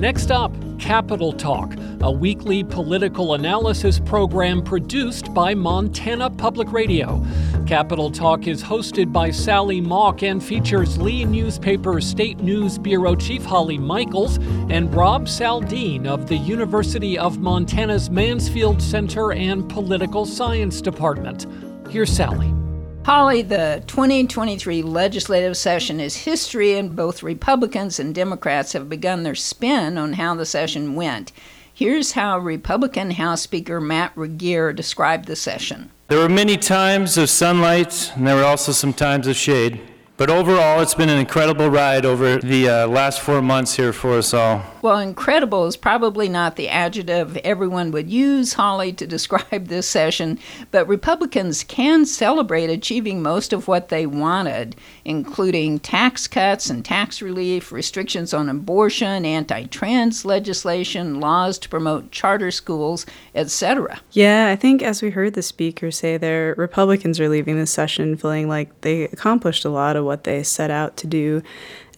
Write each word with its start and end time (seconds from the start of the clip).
Next 0.00 0.30
up, 0.30 0.50
Capital 0.78 1.30
Talk, 1.30 1.74
a 2.00 2.10
weekly 2.10 2.64
political 2.64 3.34
analysis 3.34 4.00
program 4.00 4.62
produced 4.62 5.34
by 5.34 5.54
Montana 5.54 6.30
Public 6.30 6.72
Radio. 6.72 7.22
Capital 7.66 8.10
Talk 8.10 8.46
is 8.46 8.62
hosted 8.62 9.12
by 9.12 9.30
Sally 9.30 9.78
Mauk 9.78 10.22
and 10.22 10.42
features 10.42 10.96
Lee 10.96 11.26
Newspaper 11.26 12.00
State 12.00 12.40
News 12.40 12.78
Bureau 12.78 13.14
Chief 13.14 13.44
Holly 13.44 13.76
Michels 13.76 14.38
and 14.70 14.92
Rob 14.94 15.26
Saldin 15.26 16.06
of 16.06 16.30
the 16.30 16.36
University 16.38 17.18
of 17.18 17.38
Montana's 17.38 18.08
Mansfield 18.08 18.80
Center 18.80 19.34
and 19.34 19.68
Political 19.68 20.24
Science 20.24 20.80
Department. 20.80 21.46
Here's 21.90 22.10
Sally. 22.10 22.59
Holly, 23.02 23.40
the 23.40 23.82
2023 23.86 24.82
legislative 24.82 25.56
session 25.56 26.00
is 26.00 26.16
history, 26.16 26.76
and 26.76 26.94
both 26.94 27.22
Republicans 27.22 27.98
and 27.98 28.14
Democrats 28.14 28.74
have 28.74 28.90
begun 28.90 29.22
their 29.22 29.34
spin 29.34 29.96
on 29.96 30.12
how 30.12 30.34
the 30.34 30.44
session 30.44 30.94
went. 30.94 31.32
Here's 31.72 32.12
how 32.12 32.38
Republican 32.38 33.12
House 33.12 33.40
Speaker 33.40 33.80
Matt 33.80 34.12
Regier 34.14 34.74
described 34.74 35.26
the 35.26 35.34
session. 35.34 35.90
There 36.08 36.18
were 36.18 36.28
many 36.28 36.58
times 36.58 37.16
of 37.16 37.30
sunlight, 37.30 38.12
and 38.14 38.26
there 38.26 38.36
were 38.36 38.44
also 38.44 38.72
some 38.72 38.92
times 38.92 39.26
of 39.26 39.34
shade. 39.34 39.80
But 40.18 40.28
overall, 40.28 40.82
it's 40.82 40.92
been 40.92 41.08
an 41.08 41.18
incredible 41.18 41.70
ride 41.70 42.04
over 42.04 42.36
the 42.36 42.68
uh, 42.68 42.86
last 42.86 43.20
four 43.22 43.40
months 43.40 43.74
here 43.74 43.94
for 43.94 44.18
us 44.18 44.34
all. 44.34 44.62
Well, 44.82 44.98
incredible 44.98 45.66
is 45.66 45.76
probably 45.76 46.28
not 46.28 46.56
the 46.56 46.68
adjective 46.68 47.36
everyone 47.38 47.90
would 47.90 48.10
use, 48.10 48.54
Holly, 48.54 48.92
to 48.94 49.06
describe 49.06 49.66
this 49.66 49.88
session, 49.88 50.38
but 50.70 50.88
Republicans 50.88 51.64
can 51.64 52.06
celebrate 52.06 52.70
achieving 52.70 53.22
most 53.22 53.52
of 53.52 53.68
what 53.68 53.90
they 53.90 54.06
wanted, 54.06 54.76
including 55.04 55.80
tax 55.80 56.26
cuts 56.26 56.70
and 56.70 56.84
tax 56.84 57.20
relief, 57.20 57.72
restrictions 57.72 58.32
on 58.32 58.48
abortion, 58.48 59.24
anti 59.24 59.64
trans 59.64 60.24
legislation, 60.24 61.20
laws 61.20 61.58
to 61.58 61.68
promote 61.68 62.10
charter 62.10 62.50
schools, 62.50 63.04
etc. 63.34 64.00
Yeah, 64.12 64.48
I 64.48 64.56
think 64.56 64.82
as 64.82 65.02
we 65.02 65.10
heard 65.10 65.34
the 65.34 65.42
speaker 65.42 65.90
say 65.90 66.16
there, 66.16 66.54
Republicans 66.56 67.20
are 67.20 67.28
leaving 67.28 67.56
this 67.56 67.70
session 67.70 68.16
feeling 68.16 68.48
like 68.48 68.80
they 68.80 69.04
accomplished 69.04 69.64
a 69.64 69.70
lot 69.70 69.96
of 69.96 70.04
what 70.04 70.24
they 70.24 70.42
set 70.42 70.70
out 70.70 70.96
to 70.98 71.06
do. 71.06 71.42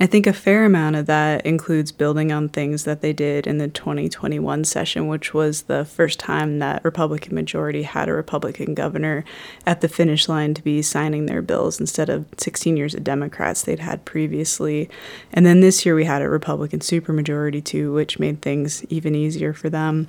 I 0.02 0.06
think 0.06 0.26
a 0.26 0.32
fair 0.32 0.64
amount 0.64 0.96
of 0.96 1.06
that 1.06 1.46
includes 1.46 1.92
building 1.92 2.32
on 2.32 2.48
things 2.48 2.82
that 2.82 3.02
they 3.02 3.12
did 3.12 3.46
in 3.46 3.58
the 3.58 3.68
2021 3.68 4.64
session, 4.64 5.06
which 5.06 5.32
was 5.32 5.62
the 5.62 5.84
first 5.84 6.18
time 6.18 6.58
that 6.58 6.84
Republican 6.84 7.36
majority 7.36 7.84
had 7.84 8.08
a 8.08 8.12
Republican 8.12 8.74
governor 8.74 9.24
at 9.64 9.80
the 9.80 9.86
finish 9.86 10.28
line 10.28 10.54
to 10.54 10.62
be 10.62 10.82
signing 10.82 11.26
their 11.26 11.40
bills 11.40 11.78
instead 11.78 12.08
of 12.08 12.26
16 12.36 12.76
years 12.76 12.96
of 12.96 13.04
Democrats 13.04 13.62
they'd 13.62 13.78
had 13.78 14.04
previously. 14.04 14.90
And 15.32 15.46
then 15.46 15.60
this 15.60 15.86
year 15.86 15.94
we 15.94 16.04
had 16.04 16.20
a 16.20 16.28
Republican 16.28 16.80
supermajority 16.80 17.62
too, 17.62 17.92
which 17.92 18.18
made 18.18 18.42
things 18.42 18.84
even 18.86 19.14
easier 19.14 19.52
for 19.52 19.70
them. 19.70 20.08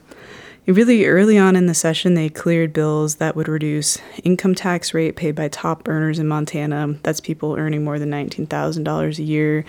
Really 0.65 1.05
early 1.05 1.37
on 1.37 1.57
in 1.57 1.65
the 1.65 1.73
session, 1.73 2.13
they 2.13 2.29
cleared 2.29 2.71
bills 2.71 3.15
that 3.15 3.35
would 3.35 3.49
reduce 3.49 3.97
income 4.23 4.55
tax 4.55 4.93
rate 4.93 5.17
paid 5.17 5.35
by 5.35 5.49
top 5.49 5.89
earners 5.89 6.19
in 6.19 6.27
Montana. 6.27 6.95
That's 7.03 7.19
people 7.19 7.57
earning 7.57 7.83
more 7.83 7.99
than 7.99 8.09
$19,000 8.11 9.19
a 9.19 9.23
year. 9.23 9.65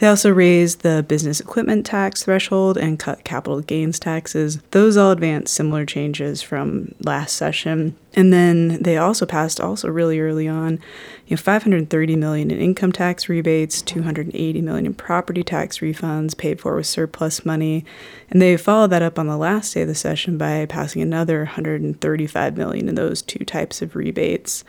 They 0.00 0.06
also 0.06 0.30
raised 0.30 0.80
the 0.80 1.02
business 1.08 1.40
equipment 1.40 1.86
tax 1.86 2.24
threshold 2.24 2.76
and 2.76 2.98
cut 2.98 3.24
capital 3.24 3.62
gains 3.62 3.98
taxes. 3.98 4.60
Those 4.72 4.98
all 4.98 5.12
advanced 5.12 5.54
similar 5.54 5.86
changes 5.86 6.42
from 6.42 6.94
last 7.00 7.36
session. 7.36 7.96
And 8.16 8.32
then 8.32 8.80
they 8.82 8.96
also 8.96 9.26
passed, 9.26 9.60
also 9.60 9.88
really 9.88 10.20
early 10.20 10.46
on, 10.46 10.74
you 11.26 11.36
know, 11.36 11.36
530 11.36 12.16
million 12.16 12.50
in 12.50 12.58
income 12.58 12.92
tax 12.92 13.28
rebates, 13.28 13.82
280 13.82 14.60
million 14.62 14.86
in 14.86 14.94
property 14.94 15.42
tax 15.42 15.78
refunds 15.78 16.36
paid 16.36 16.60
for 16.60 16.76
with 16.76 16.86
surplus 16.86 17.44
money, 17.44 17.84
and 18.30 18.40
they 18.40 18.56
followed 18.56 18.90
that 18.90 19.02
up 19.02 19.18
on 19.18 19.26
the 19.26 19.36
last 19.36 19.74
day 19.74 19.82
of 19.82 19.88
the 19.88 19.94
session 19.94 20.38
by 20.38 20.64
passing 20.66 21.02
another 21.02 21.38
135 21.38 22.56
million 22.56 22.88
in 22.88 22.94
those 22.94 23.20
two 23.20 23.44
types 23.44 23.82
of 23.82 23.96
rebates. 23.96 24.64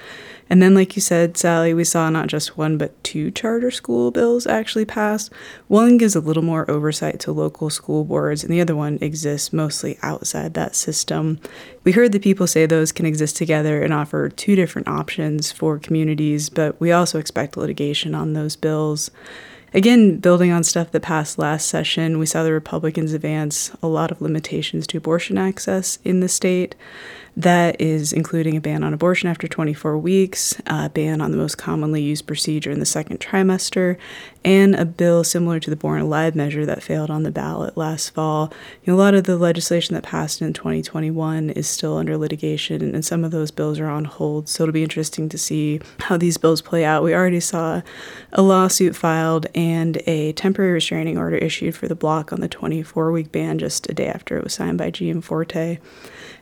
And 0.50 0.62
then, 0.62 0.76
like 0.76 0.96
you 0.96 1.02
said, 1.02 1.38
Sally, 1.38 1.74
we 1.74 1.84
saw 1.84 2.10
not 2.10 2.28
just 2.28 2.58
one 2.58 2.78
but 2.78 3.04
two 3.04 3.32
charter 3.32 3.72
school 3.72 4.12
bills 4.12 4.46
actually 4.46 4.86
passed. 4.86 5.32
One 5.68 5.98
gives 5.98 6.16
a 6.16 6.20
little 6.20 6.44
more 6.44 6.70
oversight 6.70 7.20
to 7.22 7.32
local 7.32 7.72
school 7.72 8.04
boards, 8.04 8.44
and 8.44 8.54
the 8.54 8.62
other 8.62 8.76
one 8.76 9.00
exists 9.02 9.52
mostly 9.52 9.98
outside 10.04 10.54
that 10.54 10.76
system. 10.76 11.40
We 11.84 11.94
heard 11.94 12.12
the 12.12 12.20
people 12.20 12.46
say 12.46 12.66
those 12.66 12.92
can 12.92 13.08
exist 13.08 13.38
together 13.38 13.82
and 13.82 13.94
offer 13.94 14.30
two 14.30 14.56
different 14.56 14.88
options 14.88 15.52
for 15.52 15.80
communities, 15.80 16.50
but 16.50 16.80
we 16.80 16.92
also 16.92 17.18
expect 17.18 17.58
litigation 17.58 18.14
on 18.14 18.34
those 18.34 18.56
bills. 18.56 19.10
Again, 19.74 20.20
building 20.20 20.52
on 20.52 20.64
stuff 20.64 20.92
that 20.92 21.02
passed 21.02 21.38
last 21.38 21.68
session, 21.68 22.18
we 22.18 22.26
saw 22.26 22.44
the 22.44 22.54
Republicans 22.54 23.12
advance 23.12 23.72
a 23.84 23.88
lot 23.88 24.10
of 24.10 24.22
limitations 24.22 24.88
to 24.88 24.98
abortion 24.98 25.38
access 25.38 26.00
in 26.06 26.22
the 26.22 26.30
state. 26.30 26.76
That 27.38 27.82
is 27.82 28.14
including 28.14 28.56
a 28.56 28.62
ban 28.62 28.82
on 28.82 28.94
abortion 28.94 29.28
after 29.28 29.46
24 29.46 29.98
weeks, 29.98 30.56
a 30.68 30.90
ban 30.90 31.20
on 31.20 31.32
the 31.32 31.38
most 31.38 31.58
commonly 31.58 32.02
used 32.02 32.26
procedure 32.26 32.72
in 32.72 32.80
the 32.80 32.86
second 32.86 33.20
trimester, 33.20 33.98
and 34.46 34.74
a 34.76 34.86
bill 34.86 35.24
similar 35.24 35.60
to 35.60 35.70
the 35.70 35.76
Born 35.76 36.00
Alive 36.00 36.34
measure 36.34 36.66
that 36.66 36.82
failed 36.82 37.10
on 37.10 37.24
the 37.24 37.32
ballot 37.32 37.76
last 37.76 38.12
fall. 38.12 38.54
You 38.84 38.94
know, 38.94 38.98
a 38.98 39.02
lot 39.02 39.16
of 39.16 39.26
the 39.26 39.36
legislation 39.36 39.96
that 39.96 40.04
passed 40.04 40.42
in 40.42 40.54
2021 40.54 41.50
is 41.50 41.68
still 41.68 41.98
under 41.98 42.16
litigation, 42.16 42.96
and 42.96 43.04
some 43.04 43.26
of 43.26 43.32
those 43.32 43.52
bills 43.52 43.80
are 43.80 43.90
on 43.90 44.06
hold. 44.06 44.48
So 44.48 44.64
it'll 44.64 44.72
be 44.72 44.84
interesting 44.84 45.28
to 45.28 45.38
see 45.38 45.82
how 46.02 46.16
these 46.16 46.38
bills 46.38 46.62
play 46.62 46.86
out. 46.86 47.04
We 47.04 47.14
already 47.14 47.42
saw 47.42 47.82
a 48.32 48.42
lawsuit 48.42 48.96
filed 48.96 49.48
and 49.54 50.02
a 50.06 50.32
temporary 50.34 50.72
restraining 50.72 51.18
order 51.18 51.36
issued 51.36 51.76
for 51.76 51.90
the 51.90 51.96
block 51.96 52.32
on 52.32 52.40
the 52.40 52.48
24 52.48 53.12
week 53.12 53.32
ban 53.32 53.60
just 53.60 53.90
a 53.90 53.94
day 53.94 54.08
after 54.08 54.38
it 54.38 54.44
was 54.44 54.54
signed 54.54 54.78
by 54.78 54.90
Gianforte. 54.90 55.80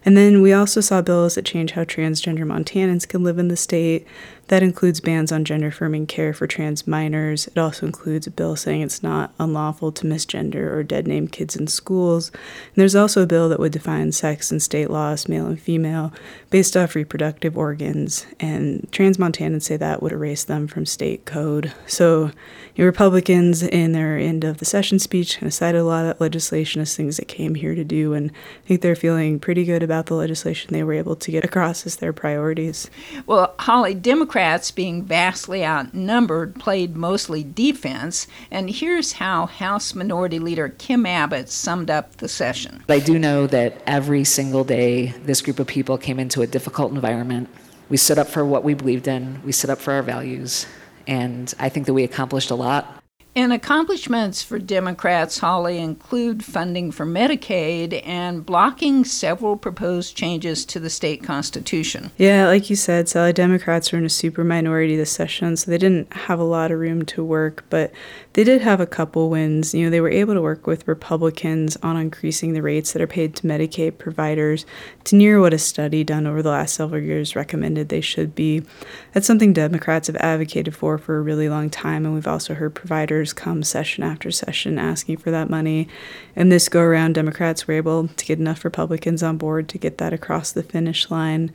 And 0.06 0.18
then 0.18 0.42
we 0.42 0.52
also 0.52 0.82
saw 0.84 1.02
bills 1.02 1.36
that 1.36 1.46
change 1.46 1.72
how 1.72 1.84
transgender 1.84 2.46
Montanans 2.46 3.08
can 3.08 3.24
live 3.24 3.40
in 3.40 3.48
the 3.48 3.58
state. 3.58 4.06
That 4.48 4.62
includes 4.62 5.00
bans 5.00 5.32
on 5.32 5.46
gender 5.46 5.68
affirming 5.68 6.06
care 6.08 6.34
for 6.34 6.48
trans 6.48 6.86
minors. 6.86 7.48
It 7.48 7.58
also 7.58 7.86
includes 7.86 8.28
a 8.28 8.32
bill 8.32 8.58
saying 8.58 8.82
it's 8.82 9.02
not 9.02 9.34
unlawful 9.40 9.94
to 9.94 10.06
misgender 10.06 10.70
or 10.70 10.84
dead 10.84 11.08
name 11.08 11.30
kids 11.30 11.56
in 11.56 11.68
schools. 11.68 12.30
And 12.30 12.76
there's 12.76 12.96
also 12.96 13.24
a 13.24 13.28
bill 13.28 13.48
that 13.50 13.60
would 13.60 13.72
define 13.72 14.12
sex 14.12 14.52
in 14.52 14.60
state 14.60 14.90
laws, 14.90 15.30
male 15.30 15.48
and 15.48 15.60
female, 15.60 16.14
based 16.50 16.76
off 16.76 16.94
reproductive 16.94 17.58
organs. 17.58 18.26
And 18.40 18.88
trans 18.92 19.18
Montanans 19.18 19.64
say 19.64 19.78
that 19.78 20.04
would 20.04 20.12
erase 20.12 20.44
them 20.44 20.68
from 20.68 20.86
state 20.86 21.26
code. 21.26 21.72
So, 21.88 22.32
Republicans, 22.78 23.64
in 23.64 23.94
their 23.94 24.18
end 24.18 24.44
of 24.44 24.58
the 24.58 24.66
session 24.66 25.00
speech, 25.00 25.38
kind 25.38 25.48
of 25.48 25.54
cited 25.54 25.80
a 25.80 25.86
lot 25.86 26.06
of 26.06 26.20
legislation 26.20 26.82
as 26.82 26.96
things 26.96 27.18
that 27.18 27.28
came 27.28 27.56
here 27.56 27.76
to 27.76 27.84
do. 27.84 28.14
And 28.14 28.32
I 28.32 28.68
think 28.68 28.82
they're 28.82 28.96
feeling 28.96 29.40
pretty 29.40 29.64
good 29.64 29.84
about 29.84 30.08
the 30.08 30.16
legislation 30.16 30.73
they 30.74 30.84
were 30.84 30.94
able 30.94 31.16
to 31.16 31.32
get 31.32 31.44
across 31.44 31.86
as 31.86 31.98
their 31.98 32.14
priorities. 32.14 32.90
Well, 33.26 33.54
Holly, 33.60 33.94
Democrats 33.94 34.24
Democrats, 34.24 34.72
being 34.72 35.04
vastly 35.04 35.66
outnumbered, 35.66 36.56
played 36.56 36.96
mostly 36.96 37.44
defense. 37.44 38.26
And 38.50 38.70
here's 38.70 39.12
how 39.14 39.48
House 39.48 39.94
Minority 39.94 40.40
Leader 40.40 40.70
Kim 40.70 41.06
Abbott 41.06 41.50
summed 41.50 41.92
up 41.92 42.18
the 42.18 42.30
session. 42.30 42.84
I 42.88 43.00
do 43.00 43.20
know 43.20 43.46
that 43.48 43.82
every 43.86 44.24
single 44.24 44.64
day 44.64 45.08
this 45.24 45.42
group 45.42 45.60
of 45.60 45.68
people 45.68 45.98
came 45.98 46.20
into 46.20 46.42
a 46.42 46.48
difficult 46.48 46.94
environment. 46.94 47.50
We 47.90 47.98
stood 47.98 48.18
up 48.18 48.28
for 48.28 48.46
what 48.46 48.64
we 48.64 48.74
believed 48.76 49.08
in, 49.08 49.42
we 49.44 49.52
stood 49.52 49.70
up 49.70 49.80
for 49.80 49.92
our 49.92 50.02
values, 50.02 50.68
and 51.06 51.54
I 51.60 51.70
think 51.70 51.86
that 51.88 51.94
we 51.94 52.04
accomplished 52.04 52.50
a 52.50 52.56
lot. 52.56 53.03
And 53.36 53.52
accomplishments 53.52 54.44
for 54.44 54.60
Democrats, 54.60 55.40
Holly, 55.40 55.80
include 55.80 56.46
funding 56.46 56.92
for 56.92 57.04
Medicaid 57.04 58.06
and 58.06 58.46
blocking 58.46 59.04
several 59.04 59.58
proposed 59.58 60.16
changes 60.16 60.66
to 60.66 60.80
the 60.80 60.90
state 60.90 61.24
constitution. 61.24 62.12
Yeah, 62.18 62.46
like 62.46 62.70
you 62.70 62.76
said, 62.76 63.10
Sally, 63.10 63.34
Democrats 63.34 63.92
were 63.92 63.98
in 63.98 64.06
a 64.06 64.10
super 64.10 64.44
minority 64.44 64.96
this 64.96 65.12
session, 65.12 65.58
so 65.58 65.72
they 65.72 65.80
didn't 65.80 66.14
have 66.14 66.40
a 66.40 66.44
lot 66.44 66.72
of 66.72 66.78
room 66.78 67.06
to 67.06 67.24
work, 67.24 67.66
but 67.72 67.92
they 68.34 68.44
did 68.44 68.62
have 68.62 68.80
a 68.80 68.86
couple 68.86 69.32
wins. 69.32 69.74
You 69.74 69.86
know, 69.86 69.90
they 69.90 70.02
were 70.02 70.10
able 70.10 70.36
to 70.36 70.42
work 70.42 70.68
with 70.68 70.88
Republicans 70.88 71.76
on 71.78 71.98
increasing 71.98 72.54
the 72.54 72.62
rates 72.62 72.94
that 72.94 73.02
are 73.02 73.08
paid 73.08 73.36
to 73.38 73.48
Medicaid 73.48 73.98
providers 73.98 74.64
to 75.06 75.16
near 75.16 75.40
what 75.40 75.54
a 75.54 75.58
study 75.58 76.04
done 76.04 76.26
over 76.26 76.42
the 76.42 76.50
last 76.50 76.76
several 76.76 77.02
years 77.02 77.36
recommended 77.36 77.90
they 77.90 78.02
should 78.02 78.36
be. 78.36 78.64
That's 79.12 79.28
something 79.28 79.54
Democrats 79.54 80.08
have 80.08 80.16
advocated 80.18 80.76
for 80.76 80.98
for 80.98 81.18
a 81.18 81.22
really 81.22 81.50
long 81.50 81.70
time, 81.70 82.06
and 82.06 82.14
we've 82.14 82.28
also 82.28 82.54
heard 82.54 82.76
providers 82.76 83.34
come 83.34 83.64
session 83.64 84.04
after 84.04 84.32
session 84.32 84.80
asking 84.80 85.18
for 85.18 85.32
that 85.32 85.50
money. 85.50 85.88
And 86.36 86.52
this 86.52 86.70
go 86.70 86.82
around, 86.82 87.14
Democrats 87.14 87.68
were 87.68 87.74
able 87.74 88.08
to 88.08 88.26
get 88.26 88.40
enough 88.40 88.64
Republicans 88.64 89.24
on 89.24 89.38
board 89.38 89.68
to 89.70 89.78
get 89.78 89.98
that 89.98 90.14
across 90.14 90.52
the 90.52 90.64
finish 90.64 91.12
line. 91.12 91.52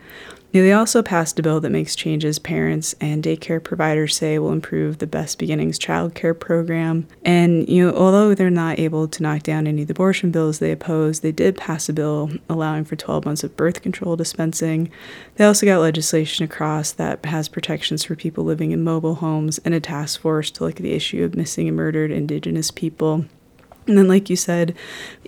They 0.50 0.72
also 0.72 1.02
passed 1.02 1.38
a 1.38 1.42
bill 1.42 1.60
that 1.60 1.70
makes 1.70 1.94
changes 1.94 2.38
parents 2.38 2.94
and 3.00 3.22
daycare 3.22 3.62
providers 3.62 4.16
say 4.16 4.38
will 4.38 4.50
improve 4.50 4.98
the 4.98 5.06
Best 5.06 5.38
Beginnings 5.38 5.78
child 5.78 6.14
care 6.14 6.34
program. 6.34 7.06
And, 7.22 7.68
you 7.68 7.86
know, 7.86 7.96
although 7.96 8.34
they're 8.34 8.50
not 8.50 8.78
able 8.78 9.08
to 9.08 9.22
knock 9.22 9.42
down 9.42 9.66
any 9.66 9.82
of 9.82 9.88
the 9.88 9.92
abortion 9.92 10.30
bills 10.30 10.58
they 10.58 10.72
oppose, 10.72 11.20
they 11.20 11.32
did 11.32 11.56
pass 11.56 11.88
a 11.88 11.92
bill 11.92 12.30
allowing 12.48 12.84
for 12.84 12.96
12 12.96 13.26
months 13.26 13.44
of 13.44 13.56
birth 13.56 13.82
control 13.82 14.16
dispensing. 14.16 14.90
They 15.36 15.44
also 15.44 15.66
got 15.66 15.80
legislation 15.80 16.44
across 16.44 16.92
that 16.92 17.24
has 17.26 17.48
protections 17.48 18.04
for 18.04 18.16
people 18.16 18.44
living 18.44 18.72
in 18.72 18.82
mobile 18.82 19.16
homes 19.16 19.58
and 19.58 19.74
a 19.74 19.80
task 19.80 20.20
force 20.20 20.50
to 20.52 20.64
look 20.64 20.76
at 20.76 20.82
the 20.82 20.92
issue 20.92 21.24
of 21.24 21.36
missing 21.36 21.68
and 21.68 21.76
murdered 21.76 22.10
Indigenous 22.10 22.70
people. 22.70 23.26
And 23.88 23.98
then, 23.98 24.06
like 24.06 24.28
you 24.28 24.36
said, 24.36 24.76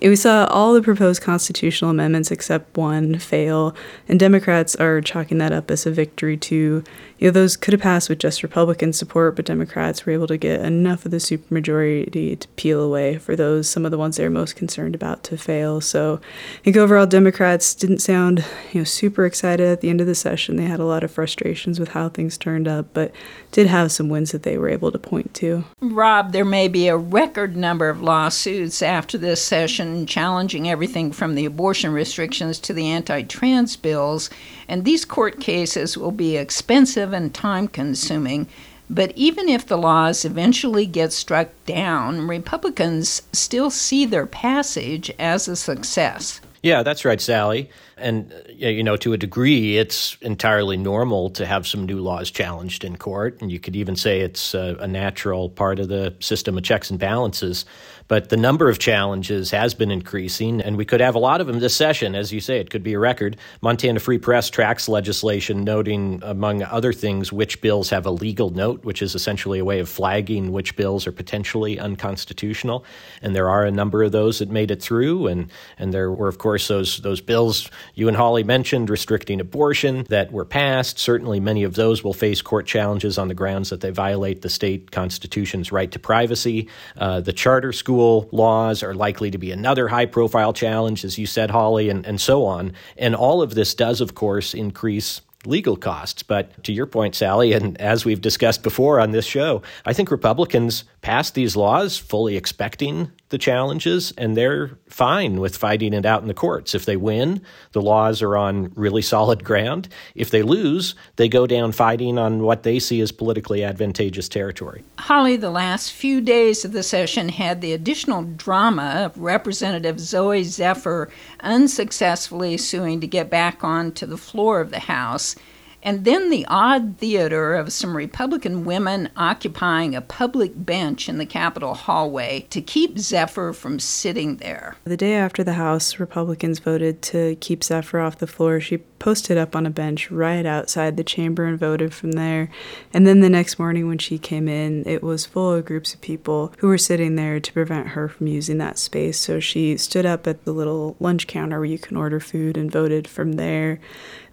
we 0.01 0.15
saw 0.15 0.45
all 0.45 0.73
the 0.73 0.81
proposed 0.81 1.21
constitutional 1.21 1.91
amendments 1.91 2.31
except 2.31 2.77
one 2.77 3.17
fail, 3.17 3.75
and 4.07 4.19
Democrats 4.19 4.75
are 4.75 5.01
chalking 5.01 5.39
that 5.39 5.51
up 5.51 5.71
as 5.71 5.85
a 5.85 5.91
victory 5.91 6.37
to, 6.37 6.83
You 7.21 7.27
know, 7.27 7.31
those 7.31 7.55
could 7.55 7.73
have 7.73 7.81
passed 7.81 8.09
with 8.09 8.17
just 8.17 8.41
Republican 8.41 8.93
support, 8.93 9.35
but 9.35 9.45
Democrats 9.45 10.03
were 10.05 10.11
able 10.11 10.25
to 10.25 10.37
get 10.37 10.61
enough 10.61 11.05
of 11.05 11.11
the 11.11 11.17
supermajority 11.17 12.39
to 12.39 12.47
peel 12.55 12.81
away 12.81 13.19
for 13.19 13.35
those, 13.35 13.69
some 13.69 13.85
of 13.85 13.91
the 13.91 13.97
ones 13.97 14.17
they 14.17 14.23
were 14.23 14.31
most 14.31 14.55
concerned 14.55 14.95
about 14.95 15.23
to 15.25 15.37
fail. 15.37 15.81
So 15.81 16.19
I 16.59 16.63
think 16.63 16.77
overall, 16.77 17.05
Democrats 17.05 17.75
didn't 17.75 17.99
sound, 17.99 18.43
you 18.71 18.81
know, 18.81 18.85
super 18.85 19.25
excited 19.25 19.67
at 19.67 19.81
the 19.81 19.89
end 19.91 20.01
of 20.01 20.07
the 20.07 20.15
session. 20.15 20.55
They 20.55 20.65
had 20.65 20.79
a 20.79 20.85
lot 20.85 21.03
of 21.03 21.11
frustrations 21.11 21.79
with 21.79 21.89
how 21.89 22.09
things 22.09 22.39
turned 22.39 22.67
up, 22.67 22.87
but 22.93 23.11
did 23.51 23.67
have 23.67 23.91
some 23.91 24.09
wins 24.09 24.31
that 24.31 24.41
they 24.41 24.57
were 24.57 24.69
able 24.69 24.91
to 24.91 24.97
point 24.97 25.35
to. 25.35 25.63
Rob, 25.79 26.31
there 26.31 26.45
may 26.45 26.67
be 26.67 26.87
a 26.87 26.97
record 26.97 27.55
number 27.55 27.87
of 27.89 28.01
lawsuits 28.01 28.50
after 28.81 29.17
this 29.17 29.41
session 29.41 30.05
challenging 30.05 30.69
everything 30.69 31.11
from 31.11 31.35
the 31.35 31.45
abortion 31.45 31.91
restrictions 31.93 32.59
to 32.59 32.73
the 32.73 32.87
anti 32.87 33.21
trans 33.23 33.75
bills, 33.75 34.29
and 34.67 34.83
these 34.83 35.05
court 35.05 35.39
cases 35.39 35.97
will 35.97 36.11
be 36.11 36.37
expensive 36.37 37.13
and 37.13 37.33
time 37.33 37.67
consuming. 37.67 38.47
But 38.89 39.13
even 39.15 39.47
if 39.47 39.65
the 39.65 39.77
laws 39.77 40.25
eventually 40.25 40.85
get 40.85 41.13
struck 41.13 41.49
down, 41.65 42.27
Republicans 42.27 43.21
still 43.31 43.69
see 43.69 44.05
their 44.05 44.25
passage 44.25 45.09
as 45.17 45.47
a 45.47 45.55
success. 45.55 46.41
Yeah, 46.63 46.83
that's 46.83 47.05
right, 47.05 47.19
Sally. 47.19 47.69
And, 47.97 48.31
uh, 48.33 48.67
you 48.67 48.83
know, 48.83 48.95
to 48.97 49.13
a 49.13 49.17
degree, 49.17 49.77
it's 49.77 50.15
entirely 50.21 50.77
normal 50.77 51.31
to 51.31 51.45
have 51.45 51.65
some 51.65 51.85
new 51.85 51.99
laws 51.99 52.29
challenged 52.29 52.83
in 52.83 52.97
court. 52.97 53.41
And 53.41 53.51
you 53.51 53.59
could 53.59 53.75
even 53.75 53.95
say 53.95 54.19
it's 54.19 54.53
a, 54.53 54.77
a 54.79 54.87
natural 54.87 55.49
part 55.49 55.79
of 55.79 55.87
the 55.87 56.13
system 56.19 56.57
of 56.57 56.63
checks 56.63 56.91
and 56.91 56.99
balances. 56.99 57.65
But 58.11 58.27
the 58.27 58.35
number 58.35 58.67
of 58.67 58.77
challenges 58.77 59.51
has 59.51 59.73
been 59.73 59.89
increasing, 59.89 60.59
and 60.59 60.75
we 60.75 60.83
could 60.83 60.99
have 60.99 61.15
a 61.15 61.19
lot 61.19 61.39
of 61.39 61.47
them 61.47 61.59
this 61.59 61.73
session. 61.73 62.13
As 62.13 62.33
you 62.33 62.41
say, 62.41 62.59
it 62.59 62.69
could 62.69 62.83
be 62.83 62.91
a 62.91 62.99
record. 62.99 63.37
Montana 63.61 64.01
Free 64.01 64.17
Press 64.17 64.49
tracks 64.49 64.89
legislation 64.89 65.63
noting, 65.63 66.19
among 66.21 66.61
other 66.61 66.91
things, 66.91 67.31
which 67.31 67.61
bills 67.61 67.89
have 67.89 68.05
a 68.05 68.11
legal 68.11 68.49
note, 68.49 68.83
which 68.83 69.01
is 69.01 69.15
essentially 69.15 69.59
a 69.59 69.63
way 69.63 69.79
of 69.79 69.87
flagging 69.87 70.51
which 70.51 70.75
bills 70.75 71.07
are 71.07 71.13
potentially 71.13 71.79
unconstitutional. 71.79 72.83
And 73.21 73.33
there 73.33 73.49
are 73.49 73.63
a 73.63 73.71
number 73.71 74.03
of 74.03 74.11
those 74.11 74.39
that 74.39 74.49
made 74.49 74.71
it 74.71 74.81
through, 74.81 75.27
and, 75.27 75.49
and 75.79 75.93
there 75.93 76.11
were, 76.11 76.27
of 76.27 76.37
course, 76.37 76.67
those, 76.67 76.97
those 76.97 77.21
bills 77.21 77.71
you 77.95 78.09
and 78.09 78.17
Holly 78.17 78.43
mentioned 78.43 78.89
restricting 78.89 79.39
abortion 79.39 80.03
that 80.09 80.33
were 80.33 80.43
passed. 80.43 80.99
Certainly, 80.99 81.39
many 81.39 81.63
of 81.63 81.75
those 81.75 82.03
will 82.03 82.13
face 82.13 82.41
court 82.41 82.65
challenges 82.65 83.17
on 83.17 83.29
the 83.29 83.33
grounds 83.33 83.69
that 83.69 83.79
they 83.79 83.89
violate 83.89 84.41
the 84.41 84.49
state 84.49 84.91
constitution's 84.91 85.71
right 85.71 85.93
to 85.93 85.99
privacy. 85.99 86.67
Uh, 86.97 87.21
the 87.21 87.31
charter 87.31 87.71
school 87.71 88.00
laws 88.31 88.83
are 88.83 88.93
likely 88.93 89.31
to 89.31 89.37
be 89.37 89.51
another 89.51 89.87
high 89.87 90.05
profile 90.05 90.53
challenge, 90.53 91.03
as 91.03 91.17
you 91.17 91.25
said, 91.25 91.51
Holly, 91.51 91.89
and, 91.89 92.05
and 92.05 92.19
so 92.19 92.45
on. 92.45 92.73
And 92.97 93.15
all 93.15 93.41
of 93.41 93.55
this 93.55 93.73
does, 93.73 94.01
of 94.01 94.15
course, 94.15 94.53
increase 94.53 95.21
legal 95.45 95.75
costs. 95.75 96.23
But 96.23 96.63
to 96.63 96.73
your 96.73 96.85
point, 96.85 97.15
Sally, 97.15 97.53
and 97.53 97.79
as 97.79 98.05
we've 98.05 98.21
discussed 98.21 98.63
before 98.63 98.99
on 98.99 99.11
this 99.11 99.25
show, 99.25 99.61
I 99.85 99.93
think 99.93 100.11
Republicans 100.11 100.83
passed 101.01 101.33
these 101.33 101.55
laws 101.55 101.97
fully 101.97 102.37
expecting 102.37 103.11
the 103.31 103.37
challenges, 103.37 104.13
and 104.17 104.37
they're 104.37 104.77
fine 104.87 105.39
with 105.39 105.57
fighting 105.57 105.93
it 105.93 106.05
out 106.05 106.21
in 106.21 106.27
the 106.27 106.33
courts. 106.33 106.75
If 106.75 106.85
they 106.85 106.95
win, 106.95 107.41
the 107.71 107.81
laws 107.81 108.21
are 108.21 108.37
on 108.37 108.71
really 108.75 109.01
solid 109.01 109.43
ground. 109.43 109.89
If 110.13 110.29
they 110.29 110.43
lose, 110.43 110.93
they 111.15 111.27
go 111.27 111.47
down 111.47 111.71
fighting 111.71 112.17
on 112.17 112.43
what 112.43 112.63
they 112.63 112.77
see 112.77 113.01
as 113.01 113.11
politically 113.11 113.63
advantageous 113.63 114.29
territory. 114.29 114.83
Holly, 114.99 115.35
the 115.35 115.49
last 115.49 115.91
few 115.91 116.21
days 116.21 116.63
of 116.63 116.73
the 116.73 116.83
session 116.83 117.29
had 117.29 117.61
the 117.61 117.73
additional 117.73 118.23
drama 118.23 119.03
of 119.05 119.17
Representative 119.17 119.95
Zooey 119.95 120.43
Zephyr 120.43 121.09
unsuccessfully 121.39 122.57
suing 122.57 123.01
to 123.01 123.07
get 123.07 123.29
back 123.29 123.63
onto 123.63 124.05
the 124.05 124.17
floor 124.17 124.61
of 124.61 124.69
the 124.69 124.79
House. 124.79 125.35
And 125.83 126.05
then 126.05 126.29
the 126.29 126.45
odd 126.47 126.97
theater 126.97 127.55
of 127.55 127.73
some 127.73 127.97
Republican 127.97 128.65
women 128.65 129.09
occupying 129.17 129.95
a 129.95 130.01
public 130.01 130.53
bench 130.55 131.09
in 131.09 131.17
the 131.17 131.25
Capitol 131.25 131.73
hallway 131.73 132.45
to 132.51 132.61
keep 132.61 132.99
Zephyr 132.99 133.53
from 133.53 133.79
sitting 133.79 134.37
there. 134.37 134.75
The 134.83 134.97
day 134.97 135.15
after 135.15 135.43
the 135.43 135.53
House 135.53 135.99
Republicans 135.99 136.59
voted 136.59 137.01
to 137.03 137.35
keep 137.37 137.63
Zephyr 137.63 137.99
off 137.99 138.19
the 138.19 138.27
floor, 138.27 138.59
she 138.59 138.79
posted 139.01 139.35
up 139.35 139.55
on 139.55 139.65
a 139.65 139.71
bench 139.71 140.11
right 140.11 140.45
outside 140.45 140.95
the 140.95 141.03
chamber 141.03 141.45
and 141.45 141.57
voted 141.57 141.91
from 141.91 142.11
there. 142.11 142.51
And 142.93 143.07
then 143.07 143.21
the 143.21 143.31
next 143.31 143.57
morning 143.57 143.87
when 143.87 143.97
she 143.97 144.19
came 144.19 144.47
in, 144.47 144.87
it 144.87 145.01
was 145.01 145.25
full 145.25 145.53
of 145.53 145.65
groups 145.65 145.95
of 145.95 146.01
people 146.01 146.53
who 146.59 146.67
were 146.67 146.77
sitting 146.77 147.15
there 147.15 147.39
to 147.39 147.51
prevent 147.51 147.89
her 147.89 148.07
from 148.07 148.27
using 148.27 148.59
that 148.59 148.77
space. 148.77 149.17
So 149.17 149.39
she 149.39 149.75
stood 149.75 150.05
up 150.05 150.27
at 150.27 150.45
the 150.45 150.51
little 150.51 150.95
lunch 150.99 151.25
counter 151.25 151.57
where 151.57 151.65
you 151.65 151.79
can 151.79 151.97
order 151.97 152.19
food 152.19 152.57
and 152.57 152.71
voted 152.71 153.07
from 153.07 153.33
there. 153.33 153.79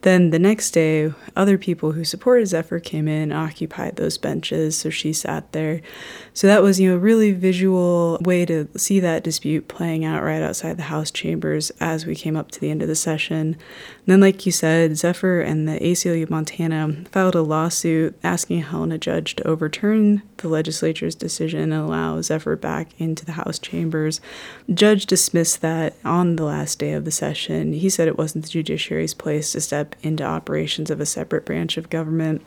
Then 0.03 0.31
the 0.31 0.39
next 0.39 0.71
day, 0.71 1.13
other 1.35 1.59
people 1.59 1.93
who 1.93 2.05
supported 2.05 2.47
Zephyr 2.47 2.79
came 2.79 3.09
in, 3.09 3.23
and 3.23 3.33
occupied 3.33 3.97
those 3.97 4.17
benches, 4.17 4.79
so 4.79 4.91
she 4.91 5.13
sat 5.13 5.51
there. 5.51 5.81
So 6.33 6.47
that 6.47 6.63
was, 6.63 6.79
you 6.79 6.91
know, 6.91 6.95
a 6.95 7.01
really 7.01 7.33
visual 7.33 8.19
way 8.21 8.47
to 8.47 8.69
see 8.79 9.01
that 9.01 9.25
dispute 9.25 9.67
playing 9.67 10.05
out 10.05 10.23
right 10.23 10.41
outside 10.41 10.77
the 10.77 10.85
House 10.85 11.11
chambers 11.11 11.73
as 11.81 12.07
we 12.07 12.15
came 12.15 12.37
up 12.37 12.53
to 12.53 12.61
the 12.61 12.71
end 12.71 12.81
of 12.81 12.89
the 12.89 12.95
session. 12.95 13.57
And 13.57 13.57
then, 14.07 14.21
like 14.21 14.47
you 14.47 14.53
said, 14.59 14.97
Zephyr 14.97 15.41
and 15.41 15.69
the 15.69 15.79
ACLU 15.79 16.25
of 16.25 16.31
Montana 16.31 17.05
filed 17.13 17.35
a 17.35 17.43
lawsuit 17.43 18.19
asking 18.25 18.63
Helena 18.63 18.99
Judge 18.99 19.37
to 19.37 19.47
overturn 19.47 20.23
the 20.39 20.49
legislature's 20.49 21.15
decision 21.15 21.73
and 21.73 21.83
allow 21.83 22.21
Zephyr 22.21 22.57
back 22.57 22.89
into 22.99 23.25
the 23.25 23.33
House 23.33 23.59
chambers. 23.59 24.21
Judge 24.73 25.07
dismissed 25.07 25.61
that 25.61 25.95
on 26.05 26.37
the 26.37 26.45
last 26.45 26.79
day 26.79 26.93
of 26.93 27.05
the 27.05 27.11
session. 27.11 27.73
He 27.73 27.89
said 27.89 28.09
it 28.09 28.19
wasn't 28.19 28.45
the 28.45 28.51
judiciary's 28.51 29.15
place 29.15 29.53
to 29.53 29.61
step 29.61 29.95
into 30.03 30.25
operations 30.25 30.91
of 30.91 31.01
a 31.01 31.07
separate 31.07 31.47
branch 31.47 31.77
of 31.77 31.91
government. 31.91 32.45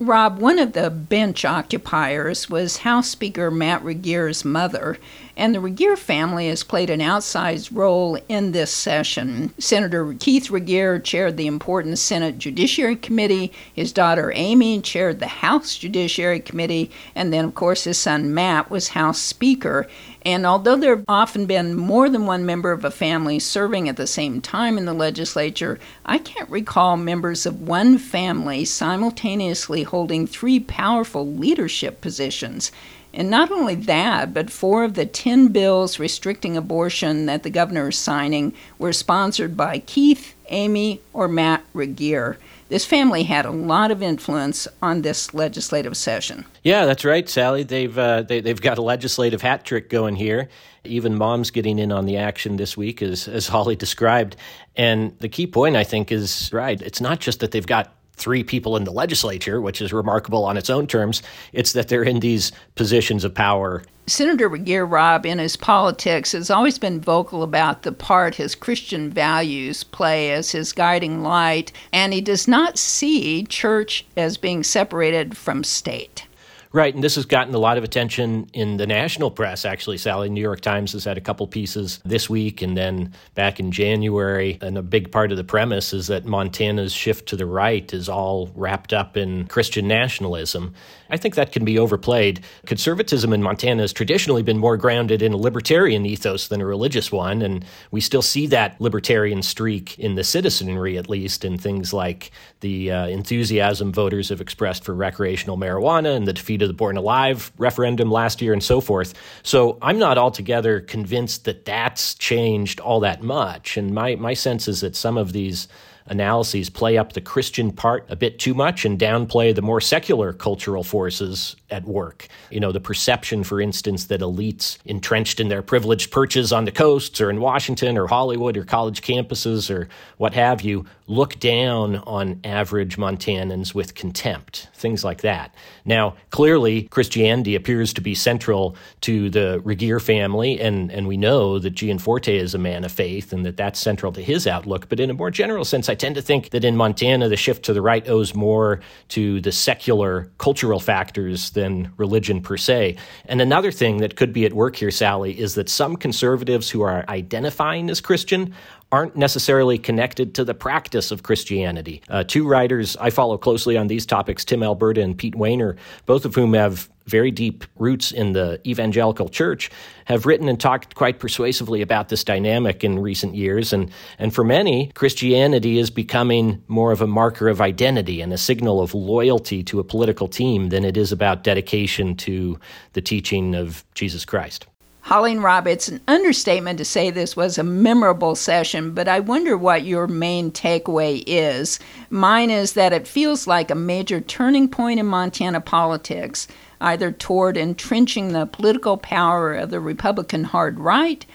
Rob, 0.00 0.38
one 0.38 0.58
of 0.58 0.72
the 0.72 0.90
bench 0.90 1.44
occupiers 1.44 2.50
was 2.50 2.78
House 2.78 3.08
Speaker 3.08 3.50
Matt 3.50 3.84
Regier's 3.84 4.44
mother, 4.44 4.98
and 5.36 5.54
the 5.54 5.60
Regier 5.60 5.96
family 5.96 6.48
has 6.48 6.62
played 6.62 6.90
an 6.90 7.00
outsized 7.00 7.70
role 7.72 8.18
in 8.28 8.52
this 8.52 8.72
session. 8.72 9.52
Senator 9.58 10.14
Keith 10.20 10.50
Regier 10.50 10.98
chaired 10.98 11.36
the 11.36 11.46
important 11.46 11.98
Senate 11.98 12.38
Judiciary 12.38 12.96
Committee, 12.96 13.52
his 13.72 13.92
daughter 13.92 14.32
Amy 14.34 14.80
chaired 14.80 15.18
the 15.18 15.26
House 15.26 15.76
Judiciary 15.76 16.40
Committee, 16.40 16.90
and 17.14 17.32
then, 17.32 17.44
of 17.44 17.54
course, 17.54 17.84
his 17.84 17.98
son 17.98 18.32
Matt 18.32 18.70
was 18.70 18.88
House 18.88 19.18
Speaker. 19.18 19.88
And 20.22 20.46
although 20.46 20.76
there 20.76 20.96
have 20.96 21.04
often 21.06 21.44
been 21.44 21.74
more 21.74 22.08
than 22.08 22.24
one 22.24 22.46
member 22.46 22.72
of 22.72 22.84
a 22.84 22.90
family 22.90 23.38
serving 23.38 23.88
at 23.88 23.96
the 23.96 24.06
same 24.06 24.40
time 24.40 24.78
in 24.78 24.86
the 24.86 24.94
legislature, 24.94 25.78
I 26.06 26.18
can't 26.18 26.48
recall 26.48 26.96
members 26.96 27.44
of 27.44 27.60
one 27.60 27.98
family 27.98 28.64
simultaneously 28.64 29.82
holding 29.82 30.26
three 30.26 30.60
powerful 30.60 31.26
leadership 31.26 32.00
positions. 32.00 32.72
And 33.14 33.30
not 33.30 33.52
only 33.52 33.76
that, 33.76 34.34
but 34.34 34.50
four 34.50 34.82
of 34.82 34.94
the 34.94 35.06
10 35.06 35.48
bills 35.48 36.00
restricting 36.00 36.56
abortion 36.56 37.26
that 37.26 37.44
the 37.44 37.50
governor 37.50 37.88
is 37.88 37.98
signing 37.98 38.52
were 38.78 38.92
sponsored 38.92 39.56
by 39.56 39.78
Keith, 39.78 40.34
Amy, 40.48 41.00
or 41.12 41.28
Matt 41.28 41.64
Regier. 41.72 42.38
This 42.68 42.84
family 42.84 43.22
had 43.22 43.46
a 43.46 43.52
lot 43.52 43.92
of 43.92 44.02
influence 44.02 44.66
on 44.82 45.02
this 45.02 45.32
legislative 45.32 45.96
session. 45.96 46.44
Yeah, 46.64 46.86
that's 46.86 47.04
right, 47.04 47.28
Sally. 47.28 47.62
They've 47.62 47.96
uh, 47.96 48.22
they, 48.22 48.40
have 48.40 48.62
got 48.62 48.78
a 48.78 48.82
legislative 48.82 49.42
hat 49.42 49.64
trick 49.64 49.90
going 49.90 50.16
here. 50.16 50.48
Even 50.82 51.14
mom's 51.14 51.50
getting 51.50 51.78
in 51.78 51.92
on 51.92 52.06
the 52.06 52.16
action 52.16 52.56
this 52.56 52.76
week, 52.76 53.00
as 53.00 53.28
as 53.28 53.46
Holly 53.46 53.76
described. 53.76 54.36
And 54.76 55.16
the 55.20 55.28
key 55.28 55.46
point, 55.46 55.76
I 55.76 55.84
think, 55.84 56.10
is 56.10 56.50
right. 56.52 56.80
It's 56.82 57.00
not 57.00 57.20
just 57.20 57.40
that 57.40 57.52
they've 57.52 57.66
got 57.66 57.94
three 58.16 58.44
people 58.44 58.76
in 58.76 58.84
the 58.84 58.92
legislature, 58.92 59.60
which 59.60 59.82
is 59.82 59.92
remarkable 59.92 60.44
on 60.44 60.56
its 60.56 60.70
own 60.70 60.86
terms. 60.86 61.22
It's 61.52 61.72
that 61.72 61.88
they're 61.88 62.02
in 62.02 62.20
these 62.20 62.52
positions 62.74 63.24
of 63.24 63.34
power. 63.34 63.82
Senator 64.06 64.48
Regier 64.48 64.84
Rob, 64.84 65.24
in 65.24 65.38
his 65.38 65.56
politics, 65.56 66.32
has 66.32 66.50
always 66.50 66.78
been 66.78 67.00
vocal 67.00 67.42
about 67.42 67.82
the 67.82 67.92
part 67.92 68.34
his 68.34 68.54
Christian 68.54 69.10
values 69.10 69.82
play 69.82 70.30
as 70.30 70.52
his 70.52 70.74
guiding 70.74 71.22
light, 71.22 71.72
and 71.92 72.12
he 72.12 72.20
does 72.20 72.46
not 72.46 72.76
see 72.78 73.44
church 73.44 74.04
as 74.16 74.36
being 74.36 74.62
separated 74.62 75.36
from 75.36 75.64
state. 75.64 76.26
Right, 76.74 76.92
and 76.92 77.04
this 77.04 77.14
has 77.14 77.24
gotten 77.24 77.54
a 77.54 77.58
lot 77.58 77.78
of 77.78 77.84
attention 77.84 78.48
in 78.52 78.78
the 78.78 78.86
national 78.88 79.30
press, 79.30 79.64
actually, 79.64 79.96
Sally. 79.96 80.28
New 80.28 80.40
York 80.40 80.60
Times 80.60 80.90
has 80.90 81.04
had 81.04 81.16
a 81.16 81.20
couple 81.20 81.46
pieces 81.46 82.00
this 82.04 82.28
week 82.28 82.62
and 82.62 82.76
then 82.76 83.12
back 83.36 83.60
in 83.60 83.70
January. 83.70 84.58
And 84.60 84.76
a 84.76 84.82
big 84.82 85.12
part 85.12 85.30
of 85.30 85.36
the 85.36 85.44
premise 85.44 85.92
is 85.92 86.08
that 86.08 86.24
Montana's 86.24 86.92
shift 86.92 87.28
to 87.28 87.36
the 87.36 87.46
right 87.46 87.94
is 87.94 88.08
all 88.08 88.50
wrapped 88.56 88.92
up 88.92 89.16
in 89.16 89.46
Christian 89.46 89.86
nationalism. 89.86 90.74
I 91.10 91.16
think 91.16 91.36
that 91.36 91.52
can 91.52 91.64
be 91.64 91.78
overplayed. 91.78 92.40
Conservatism 92.66 93.32
in 93.32 93.40
Montana 93.40 93.82
has 93.82 93.92
traditionally 93.92 94.42
been 94.42 94.58
more 94.58 94.76
grounded 94.76 95.22
in 95.22 95.32
a 95.32 95.36
libertarian 95.36 96.04
ethos 96.04 96.48
than 96.48 96.60
a 96.60 96.66
religious 96.66 97.12
one, 97.12 97.40
and 97.40 97.64
we 97.92 98.00
still 98.00 98.22
see 98.22 98.48
that 98.48 98.80
libertarian 98.80 99.42
streak 99.42 99.96
in 99.96 100.16
the 100.16 100.24
citizenry, 100.24 100.98
at 100.98 101.08
least, 101.08 101.44
in 101.44 101.56
things 101.56 101.92
like 101.92 102.32
the 102.60 102.90
uh, 102.90 103.06
enthusiasm 103.06 103.92
voters 103.92 104.30
have 104.30 104.40
expressed 104.40 104.82
for 104.82 104.92
recreational 104.92 105.56
marijuana 105.56 106.16
and 106.16 106.26
the 106.26 106.32
defeat 106.32 106.63
to 106.64 106.68
the 106.68 106.74
Born 106.74 106.96
Alive 106.96 107.52
referendum 107.58 108.10
last 108.10 108.42
year 108.42 108.52
and 108.52 108.62
so 108.62 108.80
forth. 108.80 109.14
So 109.42 109.78
I'm 109.82 109.98
not 109.98 110.18
altogether 110.18 110.80
convinced 110.80 111.44
that 111.44 111.64
that's 111.64 112.14
changed 112.14 112.80
all 112.80 113.00
that 113.00 113.22
much. 113.22 113.76
And 113.76 113.94
my, 113.94 114.16
my 114.16 114.34
sense 114.34 114.66
is 114.66 114.80
that 114.80 114.96
some 114.96 115.16
of 115.16 115.32
these 115.32 115.68
analyses 116.06 116.68
play 116.68 116.98
up 116.98 117.12
the 117.12 117.20
Christian 117.20 117.72
part 117.72 118.04
a 118.08 118.16
bit 118.16 118.38
too 118.38 118.54
much 118.54 118.84
and 118.84 118.98
downplay 118.98 119.54
the 119.54 119.62
more 119.62 119.80
secular 119.80 120.32
cultural 120.32 120.84
forces 120.84 121.56
at 121.70 121.84
work. 121.84 122.28
You 122.50 122.60
know, 122.60 122.72
the 122.72 122.80
perception, 122.80 123.42
for 123.42 123.60
instance, 123.60 124.04
that 124.06 124.20
elites 124.20 124.78
entrenched 124.84 125.40
in 125.40 125.48
their 125.48 125.62
privileged 125.62 126.10
perches 126.10 126.52
on 126.52 126.66
the 126.66 126.72
coasts 126.72 127.20
or 127.20 127.30
in 127.30 127.40
Washington 127.40 127.96
or 127.96 128.06
Hollywood 128.06 128.56
or 128.56 128.64
college 128.64 129.02
campuses 129.02 129.74
or 129.74 129.88
what 130.18 130.34
have 130.34 130.62
you 130.62 130.86
look 131.06 131.38
down 131.38 131.96
on 131.96 132.40
average 132.44 132.96
Montanans 132.96 133.74
with 133.74 133.94
contempt, 133.94 134.68
things 134.74 135.04
like 135.04 135.20
that. 135.20 135.54
Now, 135.84 136.16
clearly, 136.30 136.82
Christianity 136.84 137.54
appears 137.54 137.92
to 137.94 138.00
be 138.00 138.14
central 138.14 138.76
to 139.02 139.28
the 139.28 139.60
Regier 139.64 140.00
family, 140.00 140.58
and, 140.60 140.90
and 140.90 141.06
we 141.06 141.18
know 141.18 141.58
that 141.58 141.74
Gianforte 141.74 142.34
is 142.34 142.54
a 142.54 142.58
man 142.58 142.84
of 142.84 142.92
faith 142.92 143.32
and 143.32 143.44
that 143.44 143.56
that's 143.56 143.78
central 143.78 144.12
to 144.12 144.22
his 144.22 144.46
outlook. 144.46 144.88
But 144.88 145.00
in 145.00 145.10
a 145.10 145.14
more 145.14 145.30
general 145.30 145.64
sense, 145.64 145.88
tend 145.94 146.14
to 146.14 146.22
think 146.22 146.50
that 146.50 146.64
in 146.64 146.76
Montana, 146.76 147.28
the 147.28 147.36
shift 147.36 147.64
to 147.66 147.72
the 147.72 147.82
right 147.82 148.08
owes 148.08 148.34
more 148.34 148.80
to 149.08 149.40
the 149.40 149.52
secular 149.52 150.30
cultural 150.38 150.80
factors 150.80 151.50
than 151.50 151.92
religion 151.96 152.40
per 152.40 152.56
se. 152.56 152.96
And 153.26 153.40
another 153.40 153.70
thing 153.70 153.98
that 153.98 154.16
could 154.16 154.32
be 154.32 154.44
at 154.44 154.52
work 154.52 154.76
here, 154.76 154.90
Sally, 154.90 155.38
is 155.38 155.54
that 155.54 155.68
some 155.68 155.96
conservatives 155.96 156.70
who 156.70 156.82
are 156.82 157.04
identifying 157.08 157.90
as 157.90 158.00
Christian 158.00 158.54
aren't 158.94 159.16
necessarily 159.16 159.76
connected 159.76 160.36
to 160.36 160.44
the 160.44 160.54
practice 160.54 161.10
of 161.10 161.24
Christianity. 161.24 162.00
Uh, 162.08 162.22
two 162.22 162.46
writers 162.46 162.96
I 162.98 163.10
follow 163.10 163.36
closely 163.36 163.76
on 163.76 163.88
these 163.88 164.06
topics, 164.06 164.44
Tim 164.44 164.62
Alberta 164.62 165.02
and 165.02 165.18
Pete 165.18 165.34
Wehner, 165.34 165.76
both 166.06 166.24
of 166.24 166.36
whom 166.36 166.54
have 166.54 166.88
very 167.06 167.32
deep 167.32 167.64
roots 167.76 168.12
in 168.12 168.34
the 168.34 168.60
evangelical 168.64 169.28
church, 169.28 169.68
have 170.04 170.26
written 170.26 170.48
and 170.48 170.60
talked 170.60 170.94
quite 170.94 171.18
persuasively 171.18 171.82
about 171.82 172.08
this 172.08 172.22
dynamic 172.22 172.84
in 172.84 173.00
recent 173.00 173.34
years. 173.34 173.72
And, 173.72 173.90
and 174.20 174.32
for 174.32 174.44
many, 174.44 174.92
Christianity 174.94 175.78
is 175.80 175.90
becoming 175.90 176.62
more 176.68 176.92
of 176.92 177.02
a 177.02 177.08
marker 177.08 177.48
of 177.48 177.60
identity 177.60 178.20
and 178.20 178.32
a 178.32 178.38
signal 178.38 178.80
of 178.80 178.94
loyalty 178.94 179.64
to 179.64 179.80
a 179.80 179.84
political 179.84 180.28
team 180.28 180.68
than 180.68 180.84
it 180.84 180.96
is 180.96 181.10
about 181.10 181.42
dedication 181.42 182.14
to 182.18 182.60
the 182.92 183.02
teaching 183.02 183.56
of 183.56 183.84
Jesus 183.94 184.24
Christ. 184.24 184.68
Holly 185.04 185.32
and 185.32 185.42
Rob, 185.42 185.66
it's 185.66 185.88
an 185.88 186.00
understatement 186.08 186.78
to 186.78 186.84
say 186.86 187.10
this 187.10 187.36
was 187.36 187.58
a 187.58 187.62
memorable 187.62 188.34
session, 188.34 188.94
but 188.94 189.06
I 189.06 189.20
wonder 189.20 189.54
what 189.54 189.84
your 189.84 190.06
main 190.06 190.50
takeaway 190.50 191.22
is. 191.26 191.78
Mine 192.08 192.48
is 192.48 192.72
that 192.72 192.94
it 192.94 193.06
feels 193.06 193.46
like 193.46 193.70
a 193.70 193.74
major 193.74 194.22
turning 194.22 194.66
point 194.66 194.98
in 194.98 195.04
Montana 195.04 195.60
politics 195.60 196.48
either 196.80 197.12
toward 197.12 197.58
entrenching 197.58 198.32
the 198.32 198.46
political 198.46 198.96
power 198.96 199.52
of 199.52 199.68
the 199.68 199.78
Republican 199.78 200.44
hard 200.44 200.80
right 200.80 201.26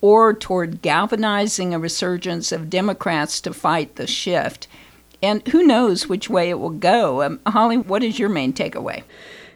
or 0.00 0.32
toward 0.32 0.80
galvanizing 0.80 1.74
a 1.74 1.78
resurgence 1.78 2.50
of 2.50 2.70
Democrats 2.70 3.42
to 3.42 3.52
fight 3.52 3.96
the 3.96 4.06
shift. 4.06 4.66
And 5.22 5.46
who 5.48 5.62
knows 5.62 6.08
which 6.08 6.30
way 6.30 6.48
it 6.48 6.58
will 6.58 6.70
go. 6.70 7.22
Um, 7.22 7.40
Holly, 7.46 7.76
what 7.76 8.02
is 8.02 8.18
your 8.18 8.30
main 8.30 8.54
takeaway? 8.54 9.02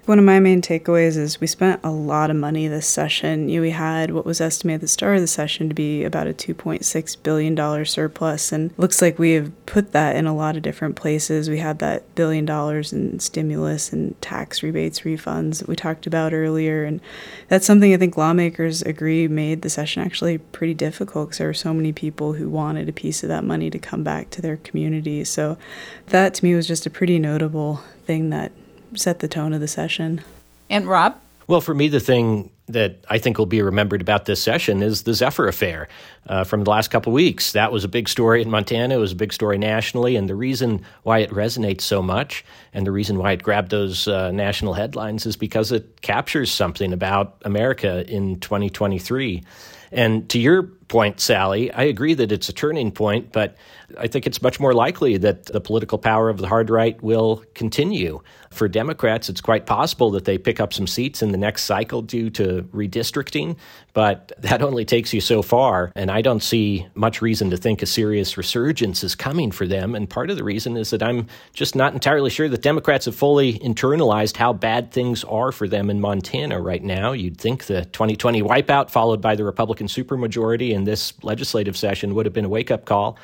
One 0.05 0.19
of 0.19 0.25
my 0.25 0.41
main 0.41 0.63
takeaways 0.63 1.17
is 1.17 1.41
we 1.41 1.47
spent 1.47 1.81
a 1.85 1.93
lot 1.93 2.29
of 2.29 2.35
money 2.35 2.67
this 2.67 2.89
session. 2.89 3.49
You 3.49 3.59
know, 3.59 3.63
we 3.63 3.71
had 3.71 4.11
what 4.11 4.27
was 4.27 4.41
estimated 4.41 4.79
at 4.79 4.81
the 4.81 4.89
start 4.89 5.15
of 5.15 5.21
the 5.21 5.29
session 5.29 5.69
to 5.69 5.77
be 5.77 6.03
about 6.03 6.27
a 6.27 6.33
$2.6 6.33 7.23
billion 7.23 7.85
surplus, 7.87 8.51
and 8.51 8.73
looks 8.77 9.01
like 9.01 9.21
we 9.21 9.35
have 9.35 9.53
put 9.65 9.93
that 9.93 10.17
in 10.17 10.27
a 10.27 10.35
lot 10.35 10.57
of 10.57 10.63
different 10.63 10.97
places. 10.97 11.49
We 11.49 11.59
had 11.59 11.79
that 11.79 12.17
billion 12.17 12.45
dollars 12.45 12.93
in 12.93 13.21
stimulus 13.21 13.93
and 13.93 14.21
tax 14.21 14.61
rebates, 14.65 15.03
refunds 15.03 15.61
that 15.61 15.69
we 15.69 15.77
talked 15.77 16.09
about 16.09 16.33
earlier, 16.33 16.83
and 16.83 17.01
that's 17.47 17.65
something 17.65 17.95
I 17.95 17.97
think 17.97 18.17
lawmakers 18.17 18.83
agree 18.83 19.29
made 19.29 19.63
the 19.63 19.71
session 19.71 20.03
actually 20.03 20.39
pretty 20.39 20.75
difficult 20.75 21.29
because 21.29 21.39
there 21.39 21.47
were 21.47 21.55
so 21.55 21.73
many 21.73 21.93
people 21.93 22.33
who 22.33 22.49
wanted 22.49 22.89
a 22.89 22.93
piece 22.93 23.23
of 23.23 23.29
that 23.29 23.45
money 23.45 23.71
to 23.71 23.79
come 23.79 24.03
back 24.03 24.31
to 24.31 24.43
their 24.43 24.57
communities. 24.57 25.29
So 25.29 25.59
that 26.07 26.35
to 26.35 26.45
me 26.45 26.57
was 26.57 26.67
just 26.67 26.87
a 26.87 26.91
pretty 26.91 27.21
notable 27.21 27.85
thing 28.05 28.31
that 28.31 28.51
set 28.97 29.21
the 29.21 29.29
tone 29.29 29.53
of 29.53 29.61
the 29.61 29.69
session. 29.69 30.23
And 30.69 30.87
Rob? 30.87 31.19
Well, 31.47 31.61
for 31.61 31.75
me, 31.75 31.89
the 31.89 32.01
thing 32.01 32.51
that 32.69 33.05
I 33.09 33.19
think 33.19 33.39
will 33.39 33.47
be 33.47 33.61
remembered 33.61 34.01
about 34.01 34.25
this 34.25 34.43
session 34.43 34.83
is 34.83 35.03
the 35.03 35.15
Zephyr 35.15 35.49
affair 35.49 35.89
uh, 36.27 36.45
from 36.45 36.65
the 36.65 36.71
last 36.71 36.89
couple 36.89 37.11
of 37.11 37.15
weeks. 37.15 37.53
That 37.53 37.73
was 37.73 37.85
a 37.85 37.89
big 37.89 38.09
story 38.09 38.41
in 38.41 38.51
Montana. 38.51 38.95
It 38.95 38.99
was 38.99 39.13
a 39.13 39.17
big 39.17 39.33
story 39.33 39.59
nationally. 39.59 40.17
And 40.17 40.29
the 40.29 40.35
reason 40.35 40.85
why 41.03 41.19
it 41.19 41.31
resonates 41.31 41.83
so 41.83 42.01
much 42.01 42.45
and 42.73 42.87
the 42.87 42.93
reason 42.93 43.19
why 43.19 43.33
it 43.33 43.43
grabbed 43.43 43.71
those 43.71 44.09
uh, 44.09 44.31
national 44.31 44.75
headlines 44.75 45.27
is 45.27 45.37
because 45.37 45.73
it 45.73 46.01
captures 46.01 46.51
something 46.51 46.93
about 46.93 47.37
America 47.45 48.09
in 48.09 48.39
2023. 48.41 49.43
And 49.91 50.29
to 50.31 50.39
your 50.39 50.71
point, 50.93 51.21
Sally, 51.21 51.73
I 51.73 51.85
agree 51.85 52.13
that 52.13 52.31
it's 52.31 52.51
a 52.51 52.53
turning 52.53 52.93
point, 52.93 53.33
but 53.33 53.57
I 53.99 54.09
think 54.09 54.27
it's 54.27 54.43
much 54.43 54.61
more 54.61 54.75
likely 54.75 55.17
that 55.17 55.47
the 55.47 55.61
political 55.61 55.97
power 55.97 56.29
of 56.29 56.37
the 56.37 56.47
hard 56.47 56.69
right 56.69 57.03
will 57.03 57.43
continue. 57.55 58.21
For 58.51 58.69
Democrats, 58.69 59.31
it's 59.31 59.41
quite 59.41 59.65
possible 59.65 60.11
that 60.11 60.27
they 60.27 60.37
pick 60.37 60.61
up 60.61 60.75
some 60.75 60.87
seats 60.87 61.23
in 61.23 61.33
the 61.33 61.39
next 61.39 61.65
cycle 61.65 62.03
due 62.03 62.29
to 62.31 62.69
redistricting, 62.75 63.57
but 63.95 64.33
that 64.39 64.61
only 64.61 64.85
takes 64.85 65.15
you 65.15 65.23
so 65.23 65.41
far. 65.41 65.91
And 65.95 66.11
I 66.11 66.21
don't 66.21 66.43
see 66.43 66.87
much 66.95 67.23
reason 67.23 67.49
to 67.49 67.57
think 67.57 67.81
a 67.81 67.87
serious 67.87 68.37
resurgence 68.37 69.03
is 69.03 69.15
coming 69.15 69.51
for 69.51 69.67
them. 69.67 69.95
And 69.95 70.11
part 70.11 70.29
of 70.29 70.37
the 70.37 70.45
reason 70.45 70.77
is 70.77 70.91
that 70.91 71.03
I'm 71.03 71.27
just 71.55 71.75
not 71.75 71.95
entirely 71.95 72.29
sure 72.29 72.51
that 72.51 72.61
Democrats 72.61 73.07
have 73.07 73.15
fully 73.17 73.59
internalized 73.61 74.37
how 74.37 74.53
bad 74.53 74.93
things 74.93 75.25
are 75.25 75.53
for 75.53 75.67
them 75.67 75.89
in 75.89 76.03
Montana 76.03 76.61
right 76.61 76.85
now. 76.85 77.13
You'd 77.13 77.39
think 77.39 77.65
the 77.65 77.87
2020 77.87 78.43
wipeout, 78.43 78.91
followed 78.91 79.23
by 79.23 79.35
the 79.35 79.45
Republican 79.45 79.87
supermajority 79.87 80.75
in 80.83 80.85
this 80.85 81.13
legislative 81.23 81.77
session, 81.77 82.15
would 82.15 82.27
have 82.27 82.33
been 82.33 82.45
a 82.45 82.49
wake 82.49 82.71
up 82.71 82.85
call 82.85 83.17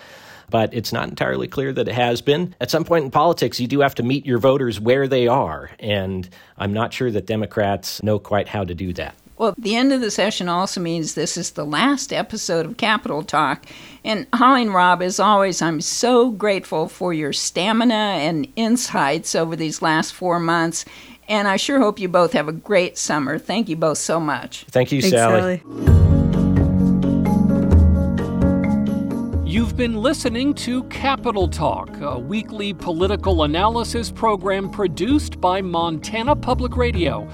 but 0.50 0.72
it's 0.72 0.94
not 0.94 1.08
entirely 1.08 1.46
clear 1.46 1.74
that 1.74 1.88
it 1.88 1.94
has 1.94 2.22
been. 2.22 2.54
At 2.58 2.70
some 2.70 2.82
point 2.82 3.04
in 3.04 3.10
politics, 3.10 3.60
you 3.60 3.66
do 3.66 3.80
have 3.80 3.94
to 3.96 4.02
meet 4.02 4.24
your 4.24 4.38
voters 4.38 4.80
where 4.80 5.06
they 5.06 5.28
are, 5.28 5.70
and 5.78 6.26
I'm 6.56 6.72
not 6.72 6.92
sure 6.92 7.10
that 7.10 7.26
Democrats 7.26 8.02
know 8.02 8.18
quite 8.18 8.48
how 8.48 8.64
to 8.64 8.74
do 8.74 8.94
that. 8.94 9.14
Well, 9.36 9.54
the 9.56 9.76
end 9.76 9.92
of 9.92 10.00
the 10.00 10.10
session 10.10 10.48
also 10.48 10.80
means 10.80 11.14
this 11.14 11.36
is 11.36 11.52
the 11.52 11.64
last 11.64 12.12
episode 12.12 12.66
of 12.66 12.76
Capital 12.76 13.22
Talk. 13.22 13.66
And 14.04 14.26
Holly 14.34 14.62
and 14.62 14.74
Rob, 14.74 15.00
as 15.00 15.20
always, 15.20 15.62
I'm 15.62 15.80
so 15.80 16.30
grateful 16.32 16.88
for 16.88 17.14
your 17.14 17.32
stamina 17.32 17.94
and 17.94 18.48
insights 18.56 19.36
over 19.36 19.54
these 19.54 19.80
last 19.80 20.12
four 20.12 20.40
months. 20.40 20.84
And 21.28 21.46
I 21.46 21.56
sure 21.56 21.78
hope 21.78 22.00
you 22.00 22.08
both 22.08 22.32
have 22.32 22.48
a 22.48 22.52
great 22.52 22.98
summer. 22.98 23.38
Thank 23.38 23.68
you 23.68 23.76
both 23.76 23.98
so 23.98 24.18
much. 24.18 24.64
Thank 24.70 24.90
you, 24.90 25.00
Thanks, 25.00 25.16
Sally. 25.16 25.58
Sally. 25.58 26.17
You've 29.48 29.78
been 29.78 30.02
listening 30.02 30.52
to 30.56 30.82
Capital 30.84 31.48
Talk, 31.48 31.88
a 32.02 32.18
weekly 32.18 32.74
political 32.74 33.44
analysis 33.44 34.10
program 34.10 34.68
produced 34.68 35.40
by 35.40 35.62
Montana 35.62 36.36
Public 36.36 36.76
Radio. 36.76 37.26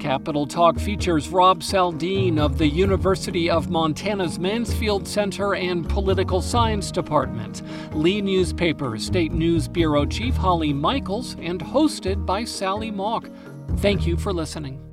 Capital 0.00 0.46
Talk 0.46 0.78
features 0.78 1.28
Rob 1.28 1.60
Saldin 1.60 2.38
of 2.38 2.56
the 2.56 2.66
University 2.66 3.50
of 3.50 3.68
Montana's 3.68 4.38
Mansfield 4.38 5.06
Center 5.06 5.56
and 5.56 5.86
Political 5.86 6.40
Science 6.40 6.90
Department, 6.90 7.60
Lee 7.92 8.22
Newspaper 8.22 8.96
State 8.96 9.32
News 9.32 9.68
Bureau 9.68 10.06
Chief 10.06 10.34
Holly 10.34 10.72
Michels, 10.72 11.36
and 11.38 11.60
hosted 11.60 12.24
by 12.24 12.44
Sally 12.44 12.90
Mauk. 12.90 13.30
Thank 13.76 14.06
you 14.06 14.16
for 14.16 14.32
listening. 14.32 14.87